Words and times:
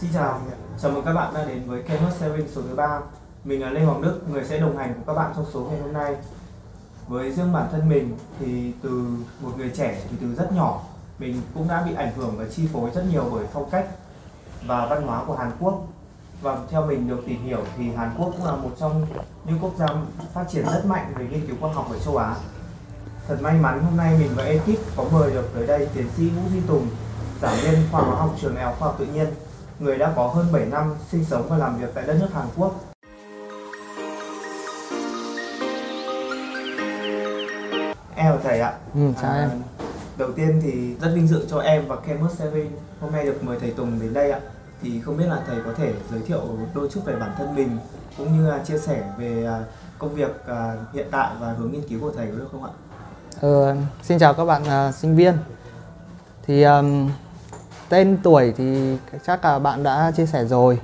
Xin 0.00 0.10
chào, 0.14 0.40
chào 0.82 0.92
mừng 0.92 1.04
các 1.04 1.12
bạn 1.12 1.34
đã 1.34 1.44
đến 1.44 1.62
với 1.66 1.82
Kmart 1.82 2.16
Saving 2.20 2.48
số 2.54 2.62
thứ 2.62 2.74
3 2.74 3.00
Mình 3.44 3.62
là 3.62 3.70
Lê 3.70 3.84
Hoàng 3.84 4.02
Đức, 4.02 4.20
người 4.30 4.44
sẽ 4.44 4.58
đồng 4.58 4.76
hành 4.76 4.94
cùng 4.94 5.04
các 5.06 5.14
bạn 5.14 5.32
trong 5.36 5.46
số 5.52 5.60
ngày 5.60 5.80
hôm 5.80 5.92
nay. 5.92 6.16
Với 7.08 7.32
riêng 7.32 7.52
bản 7.52 7.68
thân 7.72 7.88
mình 7.88 8.16
thì 8.38 8.72
từ 8.82 9.04
một 9.40 9.50
người 9.56 9.70
trẻ 9.76 10.02
thì 10.10 10.16
từ 10.20 10.34
rất 10.34 10.52
nhỏ 10.52 10.82
Mình 11.18 11.42
cũng 11.54 11.68
đã 11.68 11.82
bị 11.82 11.94
ảnh 11.94 12.12
hưởng 12.16 12.34
và 12.36 12.44
chi 12.50 12.68
phối 12.72 12.90
rất 12.94 13.04
nhiều 13.10 13.24
bởi 13.32 13.46
phong 13.52 13.70
cách 13.70 13.86
và 14.66 14.86
văn 14.86 15.02
hóa 15.02 15.24
của 15.24 15.36
Hàn 15.36 15.50
Quốc. 15.60 15.86
Và 16.42 16.58
theo 16.70 16.86
mình 16.86 17.08
được 17.08 17.20
tìm 17.26 17.42
hiểu 17.42 17.64
thì 17.76 17.90
Hàn 17.90 18.14
Quốc 18.18 18.30
cũng 18.36 18.46
là 18.46 18.56
một 18.56 18.70
trong 18.78 19.06
những 19.44 19.58
quốc 19.62 19.72
gia 19.78 19.86
phát 20.34 20.44
triển 20.48 20.64
rất 20.64 20.86
mạnh 20.86 21.12
về 21.16 21.26
nghiên 21.30 21.46
cứu 21.46 21.56
khoa 21.60 21.72
học 21.72 21.86
ở 21.90 21.98
châu 21.98 22.16
Á. 22.16 22.34
Thật 23.28 23.36
may 23.40 23.54
mắn 23.54 23.84
hôm 23.84 23.96
nay 23.96 24.18
mình 24.18 24.30
và 24.36 24.44
ekip 24.44 24.78
có 24.96 25.04
mời 25.12 25.30
được 25.30 25.50
tới 25.54 25.66
đây 25.66 25.88
tiến 25.94 26.06
sĩ 26.16 26.28
Vũ 26.28 26.42
Duy 26.52 26.60
Tùng 26.66 26.86
giảng 27.42 27.56
viên 27.62 27.82
khoa 27.92 28.00
hóa 28.00 28.16
học 28.16 28.34
trường 28.40 28.54
Đại 28.54 28.64
học 28.64 28.76
Khoa 28.78 28.88
học 28.88 28.96
Tự 28.98 29.06
nhiên 29.06 29.26
người 29.80 29.98
đã 29.98 30.12
có 30.16 30.26
hơn 30.26 30.46
7 30.52 30.66
năm 30.66 30.94
sinh 31.10 31.24
sống 31.24 31.46
và 31.48 31.56
làm 31.56 31.78
việc 31.78 31.88
tại 31.94 32.04
đất 32.06 32.16
nước 32.20 32.28
Hàn 32.32 32.46
Quốc. 32.56 32.74
Em 38.16 38.32
và 38.32 38.38
thầy 38.42 38.60
ạ. 38.60 38.72
Ừ, 38.94 39.00
chào 39.22 39.34
em. 39.34 39.50
Đầu 40.16 40.32
tiên 40.32 40.60
thì 40.62 40.94
rất 40.94 41.12
vinh 41.14 41.28
dự 41.28 41.46
cho 41.50 41.58
em 41.58 41.88
và 41.88 41.96
Chemist 42.06 42.38
Seven 42.38 42.66
hôm 43.00 43.12
nay 43.12 43.24
được 43.24 43.44
mời 43.44 43.58
thầy 43.60 43.70
Tùng 43.70 44.00
đến 44.00 44.14
đây 44.14 44.30
ạ. 44.30 44.40
Thì 44.82 45.00
không 45.00 45.16
biết 45.16 45.26
là 45.28 45.42
thầy 45.46 45.56
có 45.64 45.72
thể 45.76 45.92
giới 46.10 46.20
thiệu 46.20 46.40
đôi 46.74 46.88
chút 46.92 47.00
về 47.04 47.16
bản 47.16 47.30
thân 47.38 47.54
mình 47.54 47.78
cũng 48.18 48.36
như 48.36 48.50
là 48.50 48.58
chia 48.64 48.78
sẻ 48.78 49.02
về 49.18 49.44
à, 49.44 49.60
công 49.98 50.14
việc 50.14 50.46
à, 50.46 50.74
hiện 50.92 51.06
tại 51.10 51.30
và 51.40 51.52
hướng 51.52 51.72
nghiên 51.72 51.88
cứu 51.88 52.00
của 52.00 52.12
thầy 52.16 52.26
có 52.26 52.32
được 52.32 52.48
không 52.52 52.64
ạ? 52.64 52.70
Ờ, 53.40 53.76
xin 54.02 54.18
chào 54.18 54.34
các 54.34 54.44
bạn 54.44 54.88
uh, 54.88 54.94
sinh 54.94 55.16
viên. 55.16 55.34
Thì 56.46 56.62
um, 56.62 57.10
tên 57.90 58.18
tuổi 58.22 58.54
thì 58.56 58.98
chắc 59.26 59.44
là 59.44 59.58
bạn 59.58 59.82
đã 59.82 60.12
chia 60.16 60.26
sẻ 60.26 60.44
rồi. 60.44 60.80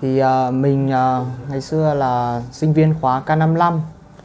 Thì 0.00 0.22
uh, 0.22 0.54
mình 0.54 0.86
uh, 0.86 1.26
ngày 1.50 1.60
xưa 1.60 1.94
là 1.94 2.42
sinh 2.52 2.72
viên 2.72 2.94
khóa 3.00 3.22
K55 3.26 3.78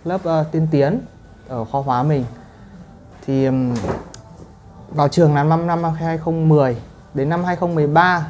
lớp 0.06 0.22
uh, 0.28 0.52
tiên 0.52 0.68
tiến 0.72 1.00
ở 1.48 1.66
khoa 1.66 1.82
hóa 1.82 2.04
mình. 2.04 2.26
Thì 3.26 3.46
um, 3.46 3.76
vào 4.90 5.08
trường 5.08 5.36
là 5.36 5.44
năm 5.44 5.68
năm 5.68 5.84
2010 5.84 6.78
đến 7.14 7.30
năm 7.30 7.44
2013 7.44 8.28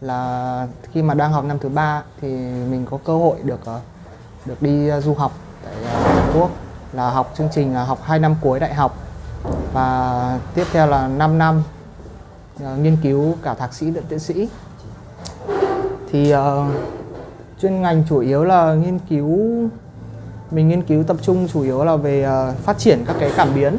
là 0.00 0.66
khi 0.92 1.02
mà 1.02 1.14
đang 1.14 1.32
học 1.32 1.44
năm 1.44 1.58
thứ 1.58 1.68
ba 1.68 2.02
thì 2.20 2.28
mình 2.70 2.86
có 2.90 2.98
cơ 3.04 3.16
hội 3.16 3.36
được 3.42 3.60
uh, 3.60 3.82
được 4.44 4.62
đi 4.62 4.92
uh, 4.92 5.04
du 5.04 5.14
học 5.14 5.32
tại 5.64 5.74
uh, 5.82 6.06
Hàn 6.06 6.32
Quốc 6.34 6.50
là 6.92 7.10
học 7.10 7.32
chương 7.38 7.48
trình 7.54 7.72
uh, 7.82 7.88
học 7.88 7.98
2 8.02 8.18
năm 8.18 8.34
cuối 8.40 8.60
đại 8.60 8.74
học 8.74 8.96
và 9.72 10.38
tiếp 10.54 10.64
theo 10.72 10.86
là 10.86 11.08
5 11.08 11.38
năm 11.38 11.62
uh, 12.62 12.78
nghiên 12.78 12.96
cứu 13.02 13.34
cả 13.42 13.54
thạc 13.54 13.74
sĩ 13.74 13.90
lẫn 13.90 14.04
tiến 14.08 14.18
sĩ. 14.18 14.48
Thì 16.12 16.34
uh, 16.34 16.40
chuyên 17.60 17.82
ngành 17.82 18.04
chủ 18.08 18.18
yếu 18.18 18.44
là 18.44 18.74
nghiên 18.74 18.98
cứu 19.08 19.38
mình 20.50 20.68
nghiên 20.68 20.82
cứu 20.82 21.02
tập 21.02 21.16
trung 21.22 21.48
chủ 21.52 21.62
yếu 21.62 21.84
là 21.84 21.96
về 21.96 22.28
uh, 22.28 22.58
phát 22.58 22.78
triển 22.78 23.04
các 23.06 23.16
cái 23.20 23.32
cảm 23.36 23.48
biến 23.54 23.78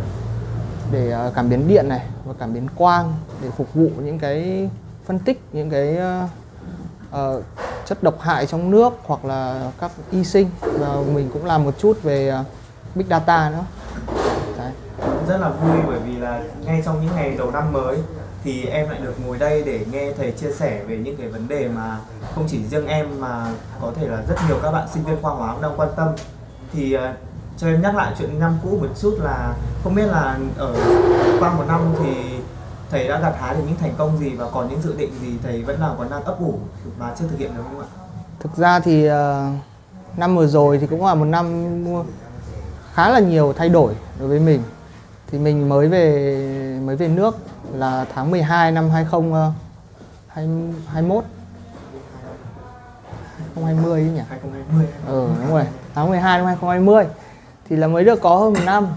để 0.92 1.16
uh, 1.28 1.34
cảm 1.36 1.50
biến 1.50 1.68
điện 1.68 1.90
này 1.90 2.06
và 2.26 2.34
cảm 2.40 2.54
biến 2.54 2.68
quang 2.76 3.14
để 3.42 3.50
phục 3.58 3.74
vụ 3.74 3.90
những 4.04 4.20
cái 4.20 4.70
phân 5.06 5.20
tích 5.20 5.42
những 5.54 5.70
cái 5.70 5.98
uh, 5.98 6.30
uh, 7.38 7.44
chất 7.86 8.04
độc 8.04 8.22
hại 8.22 8.46
trong 8.46 8.72
nước 8.72 8.94
hoặc 9.04 9.26
là 9.26 9.72
các 9.80 9.92
y 10.12 10.24
sinh. 10.24 10.50
Và 10.62 10.96
mình 11.14 11.30
cũng 11.34 11.46
làm 11.46 11.64
một 11.64 11.74
chút 11.80 12.04
về 12.04 12.34
uh, 12.40 12.46
big 12.96 13.08
data 13.10 13.50
nữa. 13.50 13.66
Đấy. 14.58 14.72
rất 15.28 15.38
là 15.38 15.50
vui 15.50 15.78
bởi 15.88 16.00
vì 16.00 16.18
là 16.18 16.44
ngay 16.66 16.82
trong 16.86 17.02
những 17.02 17.16
ngày 17.16 17.36
đầu 17.38 17.52
năm 17.52 17.74
mới 17.74 17.98
thì 18.44 18.66
em 18.66 18.90
lại 18.90 19.00
được 19.04 19.14
ngồi 19.26 19.38
đây 19.38 19.64
để 19.66 19.86
nghe 19.92 20.12
thầy 20.18 20.32
chia 20.32 20.52
sẻ 20.52 20.84
về 20.88 20.98
những 20.98 21.18
cái 21.18 21.28
vấn 21.28 21.48
đề 21.48 21.68
mà 21.68 21.98
không 22.36 22.46
chỉ 22.48 22.68
riêng 22.68 22.88
em 22.88 23.22
mà 23.22 23.46
có 23.82 23.92
thể 23.96 24.08
là 24.08 24.24
rất 24.30 24.36
nhiều 24.48 24.60
các 24.64 24.72
bạn 24.72 24.88
sinh 24.94 25.04
viên 25.04 25.22
khoa 25.22 25.34
hóa 25.34 25.54
cũng 25.54 25.62
đang 25.62 25.74
quan 25.78 25.90
tâm 25.96 26.08
thì 26.74 26.96
uh, 26.96 27.02
cho 27.58 27.68
em 27.68 27.82
nhắc 27.82 27.96
lại 27.96 28.14
chuyện 28.20 28.40
năm 28.40 28.58
cũ 28.64 28.78
một 28.82 28.88
chút 29.02 29.18
là 29.20 29.54
không 29.84 29.96
biết 29.96 30.06
là 30.06 30.40
ở 30.58 30.76
qua 31.40 31.54
một 31.54 31.64
năm 31.68 31.82
thì 32.04 32.14
thầy 32.92 33.08
đã 33.08 33.20
gặt 33.20 33.34
hái 33.40 33.56
được 33.56 33.62
những 33.68 33.78
thành 33.78 33.94
công 33.98 34.18
gì 34.18 34.30
và 34.30 34.50
còn 34.54 34.70
những 34.70 34.82
dự 34.82 34.94
định 34.98 35.12
gì 35.22 35.38
thầy 35.44 35.64
vẫn 35.64 35.80
là 35.80 35.94
còn 35.98 36.10
đang 36.10 36.24
ấp 36.24 36.40
ủ 36.40 36.60
mà 37.00 37.14
chưa 37.20 37.26
thực 37.28 37.40
hiện 37.40 37.52
được 37.56 37.64
không 37.64 37.80
ạ? 37.80 37.88
Thực 38.40 38.58
ra 38.58 38.80
thì 38.80 39.10
uh, 39.10 39.14
năm 40.18 40.36
vừa 40.36 40.48
rồi 40.48 40.78
thì 40.78 40.88
cũng 40.88 41.06
là 41.06 41.16
một 41.16 41.26
năm 41.26 41.86
khá 42.94 43.10
là 43.10 43.20
nhiều 43.20 43.54
thay 43.54 43.70
đổi 43.70 43.94
đối 44.20 44.30
với 44.30 44.40
mình. 44.40 44.62
Thì 45.32 45.40
mình 45.40 45.70
mới 45.70 45.88
về 45.88 46.69
mới 46.90 46.96
về 46.96 47.08
nước 47.08 47.38
là 47.74 48.06
tháng 48.14 48.32
12 48.32 48.72
năm 48.72 48.90
2021 48.90 51.24
2020 53.54 54.02
ấy 54.02 54.12
nhỉ? 54.12 54.22
2020. 54.30 54.88
Ừ 55.08 55.28
đúng 55.42 55.52
rồi, 55.54 55.64
tháng 55.96 56.10
12 56.10 56.38
năm 56.38 56.48
2020 56.48 57.06
thì 57.70 57.76
là 57.76 57.88
mới 57.88 58.04
được 58.04 58.22
có 58.22 58.36
hơn 58.36 58.54
một 58.54 58.60
năm. 58.66 58.88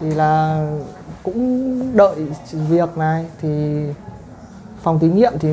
Thì 0.00 0.10
là 0.10 0.66
cũng 1.22 1.96
đợi 1.96 2.26
việc 2.52 2.96
này. 2.96 3.26
Thì 3.40 3.84
phòng 4.82 4.98
thí 4.98 5.08
nghiệm 5.08 5.32
thì 5.38 5.48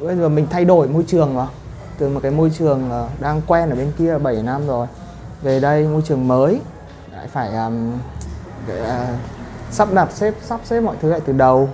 bây 0.00 0.16
giờ 0.16 0.28
mình 0.28 0.46
thay 0.50 0.64
đổi 0.64 0.88
môi 0.88 1.04
trường 1.06 1.34
mà. 1.34 1.46
Từ 1.98 2.08
một 2.08 2.20
cái 2.22 2.32
môi 2.32 2.50
trường 2.58 2.90
đang 3.20 3.42
quen 3.46 3.70
ở 3.70 3.76
bên 3.76 3.92
kia 3.98 4.18
7 4.18 4.42
năm 4.42 4.66
rồi. 4.66 4.86
Về 5.42 5.60
đây 5.60 5.88
môi 5.88 6.02
trường 6.02 6.28
mới. 6.28 6.60
Lại 7.12 7.28
phải 7.28 7.54
um, 7.54 7.92
để, 8.66 8.82
uh, 8.82 8.88
sắp 9.70 9.88
đặt 9.92 10.08
xếp 10.12 10.34
sắp 10.42 10.60
xếp 10.64 10.80
mọi 10.80 10.96
thứ 11.00 11.10
lại 11.10 11.20
từ 11.24 11.32
đầu 11.32 11.68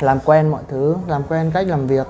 làm 0.00 0.18
quen 0.24 0.48
mọi 0.48 0.62
thứ 0.68 0.96
làm 1.06 1.22
quen 1.28 1.50
cách 1.54 1.66
làm 1.66 1.86
việc 1.86 2.06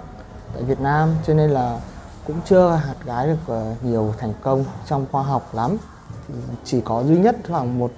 tại 0.54 0.62
Việt 0.62 0.80
Nam. 0.80 1.14
Cho 1.26 1.34
nên 1.34 1.50
là 1.50 1.80
cũng 2.26 2.36
chưa 2.44 2.70
hạt 2.70 2.94
gái 3.04 3.26
được 3.26 3.38
ờ, 3.46 3.74
nhiều 3.82 4.14
thành 4.18 4.32
công 4.42 4.64
trong 4.86 5.06
khoa 5.12 5.22
học 5.22 5.54
lắm. 5.54 5.76
Chỉ 6.64 6.80
có 6.80 7.04
duy 7.04 7.18
nhất 7.18 7.36
khoảng 7.48 7.78
một 7.78 7.90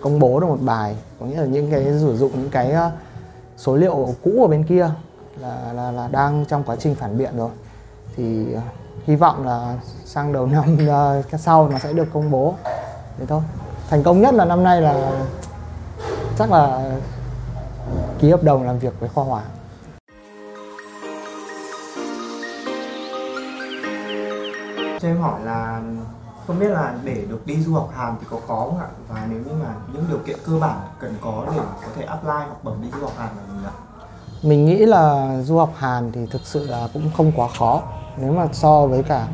công 0.00 0.18
bố 0.18 0.40
được 0.40 0.46
một 0.46 0.60
bài 0.60 0.96
có 1.20 1.26
nghĩa 1.26 1.36
là 1.36 1.46
những 1.46 1.70
cái 1.70 1.84
sử 1.84 2.16
dụng 2.16 2.30
những 2.34 2.50
cái 2.50 2.70
ờ, 2.70 2.90
số 3.56 3.76
liệu 3.76 4.14
cũ 4.24 4.42
ở 4.42 4.48
bên 4.48 4.64
kia 4.64 4.90
là 5.40 5.72
là, 5.72 5.90
là 5.90 6.08
đang 6.08 6.44
trong 6.48 6.62
quá 6.64 6.76
trình 6.76 6.94
phản 6.94 7.18
biện 7.18 7.36
rồi. 7.36 7.50
Thì 8.16 8.52
ờ, 8.52 8.60
hy 9.04 9.16
vọng 9.16 9.46
là 9.46 9.76
sang 10.04 10.32
đầu 10.32 10.46
năm 10.52 10.76
sau 11.38 11.68
nó 11.68 11.78
sẽ 11.78 11.92
được 11.92 12.08
công 12.12 12.30
bố. 12.30 12.54
Thế 13.18 13.26
thôi. 13.26 13.42
Thành 13.90 14.02
công 14.02 14.20
nhất 14.20 14.34
là 14.34 14.44
năm 14.44 14.64
nay 14.64 14.80
là 14.80 15.10
chắc 16.38 16.50
là 16.50 16.90
ký 18.18 18.30
hợp 18.30 18.42
đồng 18.42 18.62
làm 18.66 18.78
việc 18.78 19.00
với 19.00 19.08
khoa 19.08 19.24
hóa. 19.24 19.42
Cho 25.00 25.08
em 25.08 25.20
hỏi 25.20 25.40
là 25.44 25.82
không 26.46 26.58
biết 26.58 26.68
là 26.68 26.94
để 27.04 27.24
được 27.28 27.46
đi 27.46 27.62
du 27.62 27.74
học 27.74 27.90
Hàn 27.96 28.14
thì 28.20 28.26
có 28.30 28.36
khó 28.48 28.66
không 28.70 28.80
ạ? 28.80 28.88
Và 29.08 29.26
nếu 29.30 29.38
như 29.38 29.52
mà 29.62 29.74
những 29.92 30.04
điều 30.08 30.18
kiện 30.26 30.38
cơ 30.46 30.58
bản 30.58 30.80
cần 31.00 31.14
có 31.20 31.46
để 31.50 31.62
có 31.82 31.88
thể 31.96 32.02
apply 32.02 32.48
học 32.48 32.60
bổng 32.62 32.82
đi 32.82 32.88
du 32.92 33.02
học 33.02 33.12
Hàn 33.18 33.28
là 33.36 33.42
gì 33.54 33.66
ạ? 33.66 33.74
mình 34.42 34.64
nghĩ 34.64 34.76
là 34.76 35.36
du 35.42 35.58
học 35.58 35.72
Hàn 35.76 36.12
thì 36.12 36.26
thực 36.26 36.42
sự 36.44 36.66
là 36.66 36.88
cũng 36.94 37.10
không 37.16 37.32
quá 37.36 37.48
khó. 37.58 37.82
Nếu 38.16 38.32
mà 38.32 38.48
so 38.52 38.86
với 38.86 39.02
cả 39.02 39.26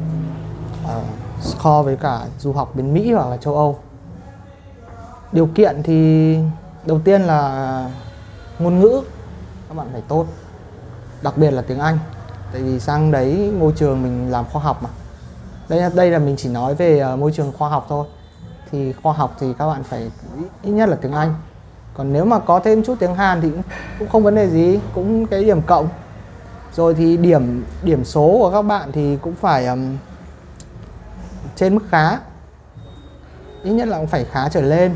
uh, 0.84 1.02
so 1.40 1.82
với 1.82 1.96
cả 1.96 2.20
du 2.38 2.52
học 2.52 2.70
bên 2.74 2.94
Mỹ 2.94 3.12
hoặc 3.12 3.28
là 3.28 3.36
châu 3.36 3.54
Âu. 3.54 3.78
Điều 5.32 5.48
kiện 5.54 5.82
thì 5.82 6.38
đầu 6.86 7.00
tiên 7.04 7.22
là 7.22 7.90
ngôn 8.58 8.80
ngữ 8.80 9.02
các 9.68 9.74
bạn 9.74 9.88
phải 9.92 10.02
tốt 10.08 10.26
đặc 11.22 11.38
biệt 11.38 11.50
là 11.50 11.62
tiếng 11.62 11.78
Anh. 11.78 11.98
Tại 12.52 12.62
vì 12.62 12.80
sang 12.80 13.10
đấy 13.10 13.52
môi 13.58 13.72
trường 13.76 14.02
mình 14.02 14.30
làm 14.30 14.44
khoa 14.52 14.62
học 14.62 14.82
mà. 14.82 14.90
Đây 15.68 15.90
đây 15.94 16.10
là 16.10 16.18
mình 16.18 16.36
chỉ 16.38 16.48
nói 16.48 16.74
về 16.74 16.98
ờ, 16.98 17.16
môi 17.16 17.32
trường 17.32 17.52
khoa 17.58 17.68
học 17.68 17.86
thôi. 17.88 18.06
Thì 18.70 18.92
khoa 18.92 19.12
học 19.12 19.36
thì 19.40 19.54
các 19.58 19.66
bạn 19.66 19.82
phải 19.82 20.10
ít 20.62 20.70
nhất 20.70 20.88
là 20.88 20.96
tiếng 20.96 21.12
Anh. 21.12 21.34
Còn 21.94 22.12
nếu 22.12 22.24
mà 22.24 22.38
có 22.38 22.60
thêm 22.60 22.82
chút 22.84 22.96
tiếng 22.98 23.14
Hàn 23.14 23.40
thì 23.40 23.50
cũng 23.98 24.08
không 24.08 24.22
vấn 24.22 24.34
đề 24.34 24.50
gì 24.50 24.80
cũng 24.94 25.26
cái 25.26 25.44
điểm 25.44 25.62
cộng. 25.62 25.88
Rồi 26.74 26.94
thì 26.94 27.16
điểm 27.16 27.64
điểm 27.82 28.04
số 28.04 28.38
của 28.38 28.50
các 28.50 28.62
bạn 28.62 28.92
thì 28.92 29.16
cũng 29.16 29.34
phải 29.34 29.66
um, 29.66 29.96
trên 31.56 31.74
mức 31.74 31.82
khá. 31.88 32.18
Ít 33.62 33.72
nhất 33.72 33.88
là 33.88 33.98
cũng 33.98 34.06
phải 34.06 34.24
khá 34.24 34.48
trở 34.48 34.60
lên 34.60 34.94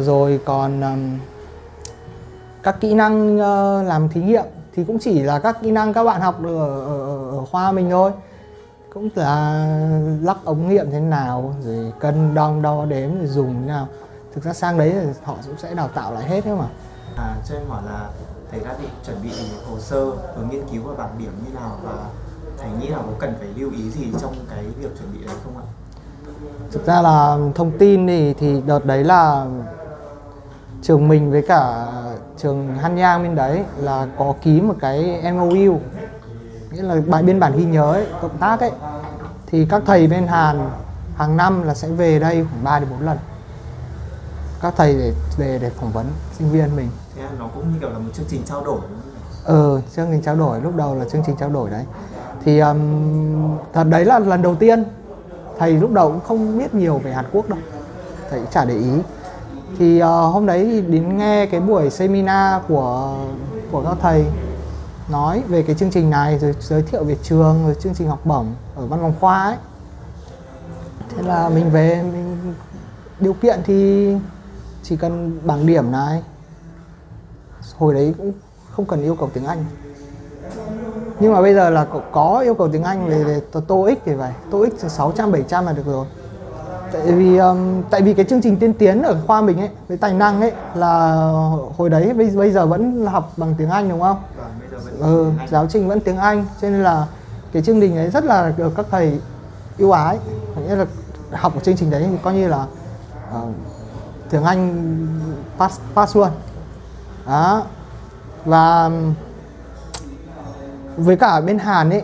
rồi 0.00 0.40
còn 0.44 0.80
um, 0.80 1.18
các 2.62 2.80
kỹ 2.80 2.94
năng 2.94 3.36
uh, 3.36 3.86
làm 3.86 4.08
thí 4.08 4.22
nghiệm 4.22 4.44
thì 4.74 4.84
cũng 4.84 4.98
chỉ 4.98 5.22
là 5.22 5.38
các 5.38 5.58
kỹ 5.62 5.70
năng 5.70 5.92
các 5.92 6.04
bạn 6.04 6.20
học 6.20 6.40
được 6.40 6.58
ở, 6.58 6.80
ở, 6.84 7.30
ở 7.30 7.44
khoa 7.44 7.72
mình 7.72 7.90
thôi. 7.90 8.12
Cũng 8.94 9.08
là 9.14 9.66
lắp 10.22 10.36
ống 10.44 10.68
nghiệm 10.68 10.90
thế 10.90 11.00
nào 11.00 11.54
rồi 11.62 11.92
cân 12.00 12.34
đong 12.34 12.62
đo 12.62 12.84
đếm 12.84 13.18
rồi 13.18 13.26
dùng 13.26 13.54
thế 13.62 13.68
nào. 13.68 13.88
Thực 14.34 14.44
ra 14.44 14.52
sang 14.52 14.78
đấy 14.78 14.94
thì 14.94 15.06
họ 15.24 15.36
cũng 15.46 15.58
sẽ 15.58 15.74
đào 15.74 15.88
tạo 15.88 16.14
lại 16.14 16.24
hết 16.24 16.46
đấy 16.46 16.54
mà. 16.56 16.66
À, 17.16 17.36
cho 17.48 17.54
em 17.54 17.68
hỏi 17.68 17.82
là 17.86 18.08
thầy 18.50 18.60
đã 18.60 18.76
định 18.80 18.90
chuẩn 19.06 19.16
bị 19.22 19.30
hồ 19.70 19.78
sơ 19.78 20.10
và 20.10 20.42
nghiên 20.50 20.62
cứu 20.72 20.82
và 20.84 20.94
bảng 20.94 21.18
điểm 21.18 21.32
như 21.46 21.54
nào 21.54 21.78
và 21.84 21.92
thầy 22.58 22.70
nghĩ 22.80 22.88
là 22.88 22.96
có 22.96 23.12
cần 23.18 23.34
phải 23.38 23.48
lưu 23.56 23.70
ý 23.70 23.90
gì 23.90 24.06
trong 24.20 24.34
cái 24.50 24.64
việc 24.80 24.98
chuẩn 24.98 25.12
bị 25.12 25.26
đấy 25.26 25.36
không 25.44 25.56
ạ? 25.56 25.66
Thực 26.72 26.86
ra 26.86 27.02
là 27.02 27.38
thông 27.54 27.78
tin 27.78 28.06
thì 28.06 28.34
thì 28.34 28.62
đợt 28.66 28.84
đấy 28.84 29.04
là 29.04 29.46
trường 30.82 31.08
mình 31.08 31.30
với 31.30 31.42
cả 31.42 31.86
trường 32.36 32.78
Hanyang 32.78 33.22
bên 33.22 33.34
đấy 33.34 33.64
là 33.76 34.06
có 34.18 34.34
ký 34.42 34.60
một 34.60 34.74
cái 34.80 35.32
MOU 35.32 35.78
nghĩa 36.72 36.82
là 36.82 36.96
bài 37.06 37.22
biên 37.22 37.40
bản 37.40 37.56
ghi 37.56 37.64
nhớ 37.64 37.92
ấy, 37.92 38.06
cộng 38.22 38.38
tác 38.38 38.60
ấy. 38.60 38.70
Thì 39.46 39.66
các 39.70 39.82
thầy 39.86 40.06
bên 40.06 40.26
Hàn 40.26 40.70
hàng 41.16 41.36
năm 41.36 41.62
là 41.62 41.74
sẽ 41.74 41.88
về 41.88 42.18
đây 42.18 42.46
khoảng 42.50 42.64
3 42.64 42.78
đến 42.78 42.88
4 42.90 43.00
lần. 43.00 43.18
Các 44.62 44.74
thầy 44.76 44.94
để 44.94 45.12
về 45.38 45.58
để 45.62 45.70
phỏng 45.70 45.92
vấn 45.92 46.06
sinh 46.38 46.50
viên 46.50 46.76
mình. 46.76 46.88
Nó 47.38 47.48
cũng 47.54 47.72
như 47.72 47.78
kiểu 47.80 47.90
là 47.90 47.98
một 47.98 48.10
chương 48.14 48.26
trình 48.28 48.42
trao 48.46 48.64
đổi. 48.64 48.80
Ờ 49.44 49.80
chương 49.96 50.06
trình 50.10 50.22
trao 50.22 50.36
đổi 50.36 50.60
lúc 50.60 50.76
đầu 50.76 50.94
là 50.94 51.04
chương 51.04 51.22
trình 51.26 51.36
trao 51.36 51.50
đổi 51.50 51.70
đấy. 51.70 51.84
Thì 52.44 52.58
um, 52.58 52.78
thật 53.72 53.84
đấy 53.84 54.04
là 54.04 54.18
lần 54.18 54.42
đầu 54.42 54.54
tiên 54.54 54.84
thầy 55.58 55.72
lúc 55.72 55.92
đầu 55.92 56.10
cũng 56.10 56.20
không 56.20 56.58
biết 56.58 56.74
nhiều 56.74 56.98
về 56.98 57.12
Hàn 57.12 57.24
Quốc 57.32 57.48
đâu. 57.48 57.58
Thầy 58.30 58.40
cũng 58.40 58.50
chả 58.50 58.64
để 58.64 58.76
ý. 58.76 58.92
Thì 59.78 60.02
uh, 60.02 60.06
hôm 60.06 60.46
đấy 60.46 60.64
thì 60.64 60.80
đến 60.80 61.18
nghe 61.18 61.46
cái 61.46 61.60
buổi 61.60 61.90
seminar 61.90 62.62
của 62.68 63.16
của 63.70 63.82
các 63.82 63.96
thầy 64.00 64.26
nói 65.10 65.42
về 65.48 65.62
cái 65.62 65.76
chương 65.76 65.90
trình 65.90 66.10
này 66.10 66.38
rồi 66.38 66.54
giới 66.60 66.82
thiệu 66.82 67.04
về 67.04 67.16
trường 67.22 67.64
rồi 67.64 67.74
chương 67.80 67.94
trình 67.94 68.08
học 68.08 68.20
bổng 68.26 68.54
ở 68.76 68.86
văn 68.86 69.00
phòng 69.02 69.14
khoa 69.20 69.42
ấy. 69.44 69.56
Thế 71.08 71.22
là 71.22 71.48
mình 71.48 71.70
về 71.70 72.02
mình 72.02 72.54
điều 73.20 73.32
kiện 73.32 73.60
thì 73.64 74.10
chỉ 74.82 74.96
cần 74.96 75.38
bảng 75.44 75.66
điểm 75.66 75.92
này. 75.92 76.22
Hồi 77.78 77.94
đấy 77.94 78.14
cũng 78.18 78.32
không 78.70 78.86
cần 78.86 79.02
yêu 79.02 79.16
cầu 79.16 79.30
tiếng 79.34 79.44
Anh 79.44 79.64
nhưng 81.20 81.32
mà 81.32 81.40
bây 81.42 81.54
giờ 81.54 81.70
là 81.70 81.84
có- 81.84 82.00
có 82.12 82.40
yêu 82.40 82.54
cầu 82.54 82.68
tiếng 82.68 82.82
Anh 82.82 83.06
về, 83.08 83.24
về 83.24 83.40
TOEIC 83.68 83.98
thì 84.04 84.12
phải. 84.18 84.32
TOEIC 84.50 84.72
600 84.78 85.32
700 85.32 85.66
là 85.66 85.72
được 85.72 85.86
rồi. 85.86 86.06
Tại 86.92 87.02
vì 87.12 87.36
um, 87.38 87.82
tại 87.90 88.02
vì 88.02 88.14
cái 88.14 88.24
chương 88.24 88.40
trình 88.42 88.56
tiên 88.56 88.72
tiến 88.74 89.02
ở 89.02 89.16
khoa 89.26 89.40
mình 89.40 89.60
ấy 89.60 89.68
với 89.88 89.96
tài 89.96 90.12
năng 90.14 90.40
ấy 90.40 90.52
là 90.74 91.14
hồi 91.76 91.90
đấy 91.90 92.12
bây, 92.14 92.26
bây 92.30 92.50
giờ 92.52 92.66
vẫn 92.66 93.06
học 93.06 93.32
bằng 93.36 93.54
tiếng 93.58 93.70
Anh 93.70 93.88
đúng 93.88 94.00
không? 94.00 94.22
Ừ, 95.00 95.30
giáo 95.50 95.66
trình 95.70 95.88
vẫn 95.88 96.00
tiếng 96.00 96.16
Anh. 96.16 96.46
Cho 96.62 96.68
nên 96.68 96.82
là 96.82 97.06
cái 97.52 97.62
chương 97.62 97.80
trình 97.80 97.96
ấy 97.96 98.10
rất 98.10 98.24
là 98.24 98.52
được 98.56 98.72
các 98.76 98.86
thầy 98.90 99.18
yêu 99.78 99.92
ái. 99.92 100.18
Có 100.54 100.60
nghĩa 100.60 100.74
là 100.76 100.84
học 101.32 101.52
của 101.54 101.60
chương 101.60 101.76
trình 101.76 101.90
đấy 101.90 102.06
thì 102.10 102.16
coi 102.22 102.34
như 102.34 102.48
là 102.48 102.66
uh, 103.42 103.48
tiếng 104.30 104.44
Anh 104.44 105.06
pass, 105.58 105.80
pass 105.94 106.16
luôn. 106.16 106.28
Đó. 107.26 107.62
Và 108.44 108.90
với 110.96 111.16
cả 111.16 111.26
ở 111.26 111.40
bên 111.40 111.58
Hàn 111.58 111.90
ấy, 111.90 112.02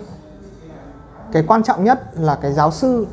cái 1.33 1.45
quan 1.47 1.63
trọng 1.63 1.85
nhất 1.85 2.01
là 2.15 2.39
cái 2.43 2.53
giáo 2.53 2.71
sư. 2.71 3.07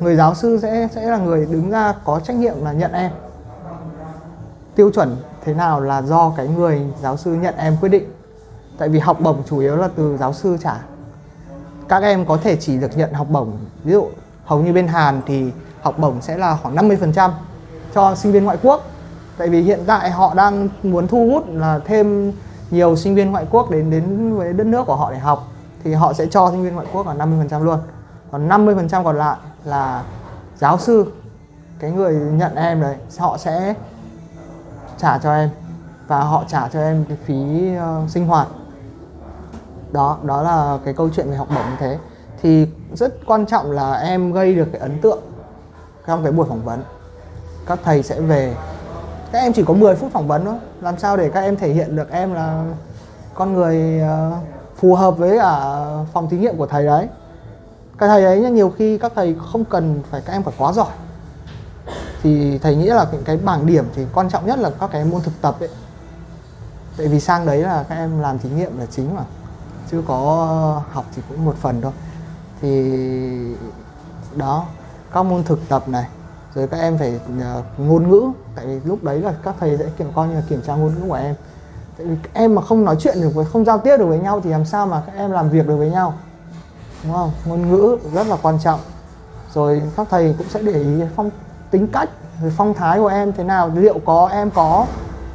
Người 0.00 0.16
giáo 0.16 0.34
sư 0.34 0.58
sẽ 0.62 0.88
sẽ 0.94 1.10
là 1.10 1.18
người 1.18 1.46
đứng 1.46 1.70
ra 1.70 1.94
có 2.04 2.20
trách 2.20 2.36
nhiệm 2.36 2.64
là 2.64 2.72
nhận 2.72 2.92
em. 2.92 3.10
Tiêu 4.74 4.90
chuẩn 4.94 5.16
thế 5.44 5.54
nào 5.54 5.80
là 5.80 6.02
do 6.02 6.32
cái 6.36 6.48
người 6.48 6.82
giáo 7.02 7.16
sư 7.16 7.34
nhận 7.34 7.56
em 7.56 7.76
quyết 7.80 7.88
định. 7.88 8.04
Tại 8.78 8.88
vì 8.88 8.98
học 8.98 9.20
bổng 9.20 9.42
chủ 9.48 9.58
yếu 9.58 9.76
là 9.76 9.88
từ 9.96 10.16
giáo 10.16 10.32
sư 10.32 10.56
trả. 10.62 10.74
Các 11.88 12.02
em 12.02 12.26
có 12.26 12.38
thể 12.42 12.56
chỉ 12.56 12.78
được 12.78 12.96
nhận 12.96 13.12
học 13.12 13.26
bổng. 13.30 13.52
Ví 13.84 13.92
dụ, 13.92 14.08
hầu 14.44 14.60
như 14.60 14.72
bên 14.72 14.88
Hàn 14.88 15.20
thì 15.26 15.52
học 15.80 15.98
bổng 15.98 16.22
sẽ 16.22 16.36
là 16.36 16.58
khoảng 16.62 16.76
50% 16.76 17.30
cho 17.94 18.14
sinh 18.14 18.32
viên 18.32 18.44
ngoại 18.44 18.58
quốc. 18.62 18.82
Tại 19.38 19.48
vì 19.48 19.62
hiện 19.62 19.80
tại 19.86 20.10
họ 20.10 20.34
đang 20.34 20.68
muốn 20.82 21.08
thu 21.08 21.30
hút 21.30 21.44
là 21.48 21.80
thêm 21.84 22.32
nhiều 22.70 22.96
sinh 22.96 23.14
viên 23.14 23.30
ngoại 23.32 23.46
quốc 23.50 23.70
đến 23.70 23.90
đến 23.90 24.34
với 24.36 24.52
đất 24.52 24.66
nước 24.66 24.84
của 24.86 24.96
họ 24.96 25.12
để 25.12 25.18
học 25.18 25.48
thì 25.84 25.94
họ 25.94 26.12
sẽ 26.12 26.26
cho 26.26 26.50
sinh 26.50 26.62
viên 26.62 26.74
ngoại 26.74 26.86
quốc 26.92 27.06
là 27.06 27.14
50% 27.14 27.64
luôn. 27.64 27.78
Còn 28.30 28.48
50% 28.48 29.04
còn 29.04 29.16
lại 29.16 29.36
là 29.64 30.02
giáo 30.56 30.78
sư 30.78 31.12
cái 31.78 31.90
người 31.90 32.14
nhận 32.14 32.54
em 32.54 32.80
đấy 32.80 32.96
họ 33.18 33.38
sẽ 33.38 33.74
trả 34.98 35.18
cho 35.18 35.34
em 35.34 35.50
và 36.06 36.20
họ 36.20 36.44
trả 36.48 36.68
cho 36.68 36.80
em 36.80 37.04
cái 37.08 37.16
phí 37.24 37.70
uh, 37.76 38.10
sinh 38.10 38.26
hoạt. 38.26 38.48
Đó 39.92 40.18
đó 40.22 40.42
là 40.42 40.78
cái 40.84 40.94
câu 40.94 41.08
chuyện 41.14 41.30
về 41.30 41.36
học 41.36 41.48
bổng 41.54 41.70
như 41.70 41.76
thế. 41.78 41.98
Thì 42.42 42.68
rất 42.94 43.14
quan 43.26 43.46
trọng 43.46 43.70
là 43.70 43.92
em 43.92 44.32
gây 44.32 44.54
được 44.54 44.68
cái 44.72 44.80
ấn 44.80 45.00
tượng 45.00 45.18
trong 46.06 46.22
cái 46.22 46.32
buổi 46.32 46.46
phỏng 46.48 46.64
vấn. 46.64 46.82
Các 47.66 47.78
thầy 47.84 48.02
sẽ 48.02 48.20
về 48.20 48.54
các 49.32 49.38
em 49.38 49.52
chỉ 49.52 49.64
có 49.64 49.74
10 49.74 49.94
phút 49.94 50.12
phỏng 50.12 50.28
vấn 50.28 50.44
thôi. 50.44 50.54
Làm 50.80 50.98
sao 50.98 51.16
để 51.16 51.30
các 51.30 51.40
em 51.40 51.56
thể 51.56 51.72
hiện 51.72 51.96
được 51.96 52.10
em 52.10 52.34
là 52.34 52.64
con 53.34 53.52
người 53.52 54.00
ờ, 54.00 54.32
phù 54.76 54.94
hợp 54.94 55.18
với 55.18 55.38
cả 55.38 55.84
phòng 56.12 56.28
thí 56.28 56.38
nghiệm 56.38 56.56
của 56.56 56.66
thầy 56.66 56.86
đấy. 56.86 57.08
Cái 57.98 58.08
thầy 58.08 58.24
ấy 58.24 58.40
nhá, 58.40 58.48
nhiều 58.48 58.70
khi 58.78 58.98
các 58.98 59.12
thầy 59.14 59.36
không 59.52 59.64
cần 59.64 60.02
phải 60.10 60.22
các 60.26 60.32
em 60.32 60.42
phải 60.42 60.54
quá 60.58 60.72
giỏi. 60.72 60.92
Thì 62.22 62.58
thầy 62.58 62.76
nghĩ 62.76 62.86
là 62.86 63.06
những 63.12 63.24
cái 63.24 63.36
bảng 63.36 63.66
điểm 63.66 63.84
thì 63.94 64.06
quan 64.14 64.30
trọng 64.30 64.46
nhất 64.46 64.58
là 64.58 64.70
các 64.80 64.90
cái 64.92 65.04
môn 65.04 65.20
thực 65.22 65.40
tập 65.40 65.56
ấy. 65.60 65.68
Tại 66.96 67.08
vì 67.08 67.20
sang 67.20 67.46
đấy 67.46 67.58
là 67.58 67.84
các 67.88 67.94
em 67.94 68.20
làm 68.20 68.38
thí 68.38 68.50
nghiệm 68.50 68.78
là 68.78 68.86
chính 68.86 69.16
mà. 69.16 69.22
Chứ 69.90 70.02
có 70.06 70.82
học 70.92 71.04
thì 71.16 71.22
cũng 71.28 71.44
một 71.44 71.56
phần 71.60 71.80
thôi. 71.82 71.92
Thì 72.60 73.00
đó 74.36 74.66
các 75.12 75.22
môn 75.22 75.44
thực 75.44 75.68
tập 75.68 75.88
này 75.88 76.06
rồi 76.58 76.66
các 76.66 76.76
em 76.80 76.98
phải 76.98 77.20
uh, 77.38 77.64
ngôn 77.78 78.08
ngữ. 78.08 78.22
Tại 78.54 78.66
vì 78.66 78.80
lúc 78.84 79.04
đấy 79.04 79.20
là 79.20 79.34
các 79.44 79.54
thầy 79.60 79.78
sẽ 79.78 79.84
kiểm 79.98 80.12
coi 80.14 80.28
như 80.28 80.34
là 80.34 80.42
kiểm 80.48 80.62
tra 80.62 80.74
ngôn 80.74 80.94
ngữ 80.94 81.08
của 81.08 81.14
em. 81.14 81.34
Tại 81.98 82.06
vì 82.06 82.16
các 82.22 82.30
em 82.32 82.54
mà 82.54 82.62
không 82.62 82.84
nói 82.84 82.96
chuyện 83.00 83.20
được 83.20 83.34
với 83.34 83.44
không 83.44 83.64
giao 83.64 83.78
tiếp 83.78 83.96
được 83.96 84.06
với 84.06 84.18
nhau 84.18 84.40
thì 84.44 84.50
làm 84.50 84.64
sao 84.64 84.86
mà 84.86 85.02
các 85.06 85.12
em 85.16 85.30
làm 85.30 85.50
việc 85.50 85.66
được 85.66 85.76
với 85.76 85.90
nhau? 85.90 86.14
Đúng 87.04 87.12
không? 87.12 87.30
Ngôn 87.44 87.68
ngữ 87.68 87.98
rất 88.14 88.26
là 88.26 88.36
quan 88.42 88.58
trọng. 88.64 88.80
Rồi 89.54 89.82
các 89.96 90.06
thầy 90.10 90.34
cũng 90.38 90.48
sẽ 90.48 90.62
để 90.62 90.72
ý 90.72 91.02
phong 91.16 91.30
tính 91.70 91.86
cách 91.86 92.10
rồi 92.42 92.52
phong 92.56 92.74
thái 92.74 92.98
của 92.98 93.06
em 93.06 93.32
thế 93.32 93.44
nào 93.44 93.70
liệu 93.74 93.98
có 94.04 94.28
em 94.32 94.50
có 94.50 94.86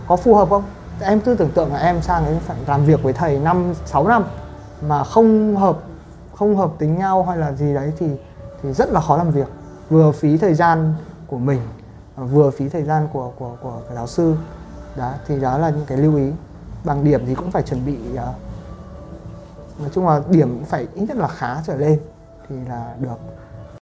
có 0.07 0.15
phù 0.15 0.35
hợp 0.35 0.49
không? 0.49 0.63
Em 1.01 1.19
cứ 1.19 1.35
tưởng 1.35 1.51
tượng 1.51 1.73
là 1.73 1.79
em 1.79 2.01
sang 2.01 2.25
đấy 2.25 2.37
phải 2.45 2.57
làm 2.67 2.85
việc 2.85 3.03
với 3.03 3.13
thầy 3.13 3.39
năm 3.39 3.73
6 3.85 4.07
năm 4.07 4.23
mà 4.87 5.03
không 5.03 5.55
hợp 5.57 5.77
không 6.35 6.57
hợp 6.57 6.71
tính 6.77 6.97
nhau 6.97 7.23
hay 7.23 7.37
là 7.37 7.51
gì 7.51 7.73
đấy 7.73 7.93
thì 7.99 8.07
thì 8.63 8.73
rất 8.73 8.91
là 8.91 9.01
khó 9.01 9.17
làm 9.17 9.31
việc. 9.31 9.47
Vừa 9.89 10.11
phí 10.11 10.37
thời 10.37 10.53
gian 10.53 10.93
của 11.33 11.39
mình 11.39 11.61
à, 12.15 12.23
vừa 12.23 12.49
phí 12.49 12.69
thời 12.69 12.83
gian 12.83 13.07
của 13.13 13.31
của 13.39 13.55
của 13.61 13.81
giáo 13.95 14.07
sư. 14.07 14.35
Đó, 14.97 15.13
thì 15.27 15.39
đó 15.39 15.57
là 15.57 15.69
những 15.69 15.85
cái 15.87 15.97
lưu 15.97 16.15
ý. 16.15 16.31
Bằng 16.83 17.03
điểm 17.03 17.21
thì 17.25 17.35
cũng 17.35 17.51
phải 17.51 17.63
chuẩn 17.63 17.85
bị 17.85 17.97
à, 18.17 18.33
nói 19.79 19.89
chung 19.93 20.07
là 20.07 20.21
điểm 20.29 20.49
cũng 20.49 20.65
phải 20.65 20.87
ít 20.95 21.05
nhất 21.07 21.17
là 21.17 21.27
khá 21.27 21.57
trở 21.67 21.75
lên 21.75 21.99
thì 22.49 22.55
là 22.69 22.95
được. 22.99 23.17